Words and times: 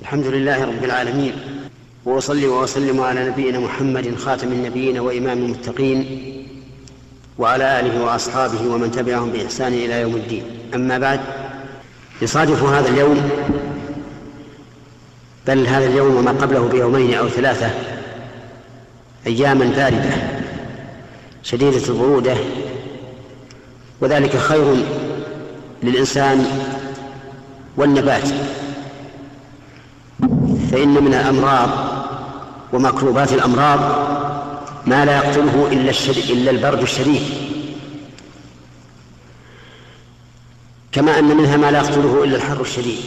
الحمد 0.00 0.26
لله 0.26 0.64
رب 0.64 0.84
العالمين 0.84 1.32
وأصلي 2.04 2.46
وأسلم 2.46 3.00
على 3.00 3.28
نبينا 3.28 3.58
محمد 3.58 4.14
خاتم 4.16 4.52
النبيين 4.52 4.98
وإمام 4.98 5.38
المتقين 5.38 6.06
وعلى 7.38 7.80
آله 7.80 8.04
وأصحابه 8.04 8.74
ومن 8.74 8.90
تبعهم 8.90 9.30
بإحسان 9.32 9.72
إلى 9.72 10.00
يوم 10.00 10.14
الدين. 10.16 10.42
أما 10.74 10.98
بعد 10.98 11.20
يصادف 12.22 12.62
هذا 12.62 12.88
اليوم 12.88 13.30
بل 15.46 15.66
هذا 15.66 15.86
اليوم 15.86 16.16
وما 16.16 16.30
قبله 16.30 16.68
بيومين 16.68 17.14
أو 17.14 17.28
ثلاثة 17.28 17.70
أياما 19.26 19.64
باردة 19.64 20.10
شديدة 21.42 21.88
البرودة 21.88 22.36
وذلك 24.00 24.36
خير 24.36 24.76
للإنسان 25.82 26.46
والنبات. 27.76 28.28
فإن 30.70 31.04
من 31.04 31.14
الأمراض 31.14 31.68
ومكروبات 32.72 33.32
الأمراض 33.32 33.80
ما 34.86 35.04
لا 35.04 35.16
يقتله 35.16 35.68
إلا, 35.72 35.90
الشديد 35.90 36.30
إلا 36.30 36.50
البرد 36.50 36.82
الشديد. 36.82 37.22
كما 40.92 41.18
أن 41.18 41.36
منها 41.36 41.56
ما 41.56 41.70
لا 41.70 41.78
يقتله 41.78 42.24
إلا 42.24 42.36
الحر 42.36 42.60
الشديد. 42.60 42.98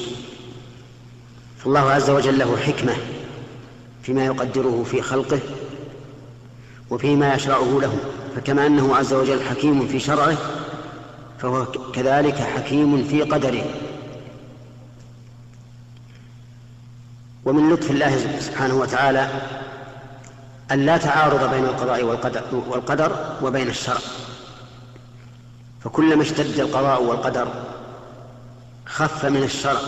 فالله 1.58 1.91
عز 1.91 2.09
وجل 2.09 2.40
له 2.40 2.58
حكمة 2.58 2.94
فيما 4.04 4.26
يقدره 4.26 4.85
في 4.91 5.02
خلقه 5.02 5.40
وفيما 6.90 7.34
يشرعه 7.34 7.80
له. 7.82 7.98
فكما 8.35 8.68
أنه 8.68 8.96
عز 8.96 9.13
وجل 9.13 9.41
حكيم 9.49 9.88
في 9.88 9.99
شرعه 9.99 10.38
فهو 11.40 11.66
كذلك 11.66 12.35
حكيم 12.35 13.04
في 13.04 13.21
قدره. 13.21 13.66
ومن 17.45 17.73
لطف 17.73 17.91
الله 17.91 18.40
سبحانه 18.40 18.76
وتعالى 18.76 19.30
أن 20.71 20.85
لا 20.85 20.98
تعارض 20.98 21.54
بين 21.54 21.63
القضاء 21.66 22.04
والقدر, 22.04 22.43
والقدر 22.68 23.38
وبين 23.41 23.68
الشرع 23.68 24.02
فكلما 25.84 26.21
اشتد 26.21 26.60
القضاء 26.60 27.04
والقدر 27.04 27.48
خف 28.85 29.26
من 29.26 29.43
الشرع 29.43 29.82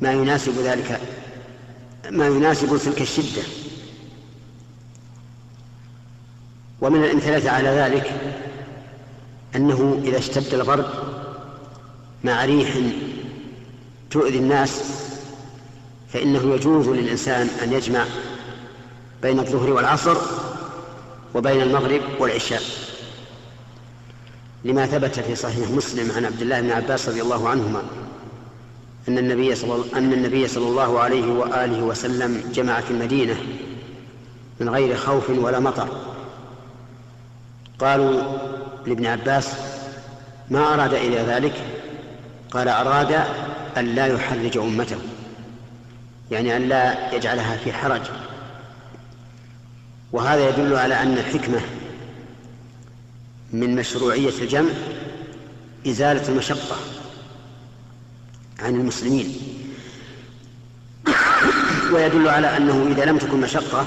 ما 0.00 0.12
يناسب 0.12 0.58
ذلك 0.58 1.00
ما 2.10 2.26
يناسب 2.26 2.76
تلك 2.76 3.00
الشدة. 3.02 3.42
ومن 6.80 7.04
الأمثلة 7.04 7.50
على 7.50 7.68
ذلك 7.68 8.12
أنه 9.56 10.00
إذا 10.04 10.18
اشتد 10.18 10.54
البرد 10.54 10.86
مع 12.24 12.44
ريح 12.44 12.76
تؤذي 14.10 14.38
الناس 14.38 14.82
فإنه 16.12 16.54
يجوز 16.54 16.88
للإنسان 16.88 17.48
أن 17.62 17.72
يجمع 17.72 18.04
بين 19.22 19.38
الظهر 19.38 19.72
والعصر 19.72 20.16
وبين 21.34 21.62
المغرب 21.62 22.00
والعشاء. 22.18 22.62
لما 24.64 24.86
ثبت 24.86 25.20
في 25.20 25.36
صحيح 25.36 25.70
مسلم 25.70 26.12
عن 26.16 26.24
عبد 26.24 26.42
الله 26.42 26.60
بن 26.60 26.70
عباس 26.70 27.08
رضي 27.08 27.22
الله 27.22 27.48
عنهما 27.48 27.82
أن 29.08 29.18
النبي 29.18 29.54
صلى 29.54 29.84
أن 29.94 30.12
النبي 30.12 30.48
صلى 30.48 30.68
الله 30.68 31.00
عليه 31.00 31.32
وآله 31.32 31.82
وسلم 31.82 32.50
جمع 32.54 32.80
في 32.80 32.90
المدينة 32.90 33.36
من 34.60 34.68
غير 34.68 34.96
خوف 34.96 35.30
ولا 35.30 35.60
مطر. 35.60 35.88
قالوا 37.78 38.22
لابن 38.86 39.06
عباس 39.06 39.48
ما 40.50 40.74
أراد 40.74 40.94
إلى 40.94 41.16
ذلك؟ 41.16 41.54
قال 42.50 42.68
أراد 42.68 43.24
أن 43.76 43.84
لا 43.94 44.06
يحرج 44.06 44.58
أمته. 44.58 44.98
يعني 46.30 46.56
أن 46.56 46.68
لا 46.68 47.14
يجعلها 47.14 47.56
في 47.56 47.72
حرج. 47.72 48.02
وهذا 50.12 50.48
يدل 50.48 50.76
على 50.76 51.02
أن 51.02 51.12
الحكمة 51.12 51.60
من 53.52 53.76
مشروعية 53.76 54.42
الجمع 54.42 54.70
إزالة 55.86 56.28
المشقة 56.28 56.76
عن 58.60 58.74
المسلمين. 58.74 59.34
ويدل 61.92 62.28
على 62.28 62.56
أنه 62.56 62.86
إذا 62.92 63.04
لم 63.04 63.18
تكن 63.18 63.40
مشقة 63.40 63.86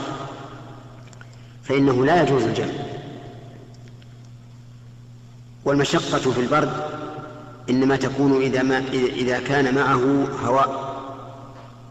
فإنه 1.64 2.06
لا 2.06 2.24
يجوز 2.24 2.44
الجمع. 2.44 2.74
والمشقة 5.66 6.32
في 6.32 6.40
البرد 6.40 6.84
إنما 7.70 7.96
تكون 7.96 8.42
إذا, 8.42 8.64
ما 8.64 8.84
إذا 8.94 9.40
كان 9.40 9.76
معه 9.76 10.28
هواء. 10.44 10.93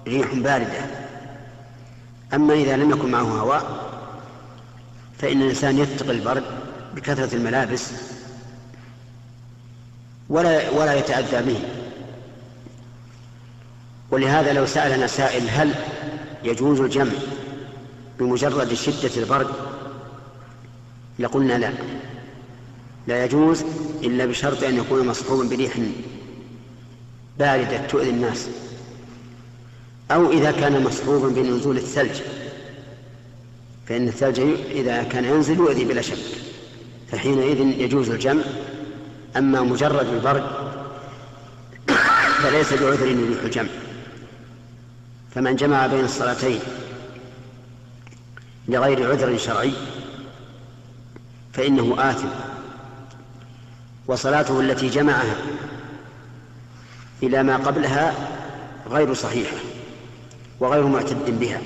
ريح 0.06 0.34
باردة. 0.34 0.86
أما 2.34 2.54
إذا 2.54 2.76
لم 2.76 2.90
يكن 2.90 3.10
معه 3.10 3.22
هواء 3.22 3.92
فإن 5.18 5.42
الإنسان 5.42 5.78
يتقي 5.78 6.10
البرد 6.10 6.44
بكثرة 6.94 7.34
الملابس 7.34 7.90
ولا 10.28 10.70
ولا 10.70 10.94
يتأذى 10.94 11.52
به. 11.52 11.60
ولهذا 14.10 14.52
لو 14.52 14.66
سألنا 14.66 15.06
سائل 15.06 15.48
هل 15.48 15.74
يجوز 16.44 16.80
الجمع 16.80 17.12
بمجرد 18.18 18.74
شدة 18.74 19.10
البرد؟ 19.16 19.48
لقلنا 21.18 21.58
لا. 21.58 21.72
لا 23.06 23.24
يجوز 23.24 23.64
إلا 24.02 24.26
بشرط 24.26 24.62
أن 24.64 24.76
يكون 24.76 25.06
مصحوبا 25.06 25.48
بريح 25.48 25.72
باردة 27.38 27.86
تؤذي 27.86 28.10
الناس. 28.10 28.48
أو 30.10 30.30
إذا 30.30 30.50
كان 30.50 30.84
مصحوبا 30.84 31.28
بنزول 31.28 31.76
الثلج. 31.76 32.20
فإن 33.86 34.08
الثلج 34.08 34.40
إذا 34.70 35.02
كان 35.02 35.24
ينزل 35.24 35.56
يؤذي 35.56 35.84
بلا 35.84 36.02
شك. 36.02 36.18
فحينئذ 37.10 37.60
يجوز 37.60 38.10
الجمع. 38.10 38.42
أما 39.36 39.62
مجرد 39.62 40.06
البرد 40.06 40.44
فليس 42.42 42.72
بعذر 42.72 43.06
يبيح 43.06 43.42
الجمع. 43.44 43.68
فمن 45.34 45.56
جمع 45.56 45.86
بين 45.86 46.04
الصلاتين 46.04 46.60
لغير 48.68 49.10
عذر 49.10 49.38
شرعي 49.38 49.72
فإنه 51.52 51.96
آثم. 51.98 52.28
وصلاته 54.06 54.60
التي 54.60 54.88
جمعها 54.88 55.36
إلى 57.22 57.42
ما 57.42 57.56
قبلها 57.56 58.14
غير 58.90 59.14
صحيحة. 59.14 59.56
وغير 60.62 60.86
معتد 60.86 61.40
بها 61.40 61.60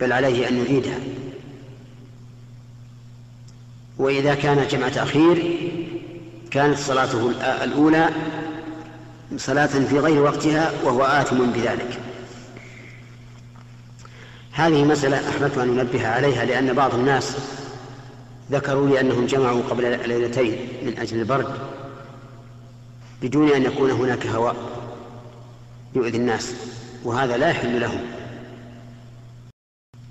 بل 0.00 0.12
عليه 0.12 0.48
أن 0.48 0.56
يعيدها. 0.56 0.98
وإذا 3.98 4.34
كان 4.34 4.66
جمع 4.68 4.88
تأخير 4.88 5.60
كانت 6.50 6.78
صلاته 6.78 7.30
الأولى 7.64 8.10
صلاة 9.36 9.66
في 9.66 9.98
غير 9.98 10.22
وقتها 10.22 10.72
وهو 10.84 11.04
آثم 11.04 11.46
بذلك. 11.46 12.00
هذه 14.52 14.84
مسألة 14.84 15.28
أحببت 15.28 15.58
أن 15.58 15.78
أنبه 15.78 16.08
عليها 16.08 16.44
لأن 16.44 16.72
بعض 16.72 16.94
الناس 16.94 17.36
ذكروا 18.50 18.88
لي 18.88 19.00
أنهم 19.00 19.26
جمعوا 19.26 19.62
قبل 19.62 20.08
ليلتين 20.08 20.68
من 20.82 20.98
أجل 20.98 21.20
البرد 21.20 21.58
بدون 23.22 23.48
أن 23.48 23.62
يكون 23.62 23.90
هناك 23.90 24.26
هواء 24.26 24.56
يؤذي 25.94 26.16
الناس. 26.16 26.54
وهذا 27.04 27.36
لا 27.36 27.50
يحل 27.50 27.80
لهم 27.80 28.00